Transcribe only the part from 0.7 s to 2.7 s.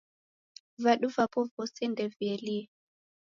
Vadu vapo vose ndevielie.